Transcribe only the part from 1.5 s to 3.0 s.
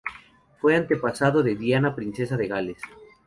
Diana, princesa de Gales.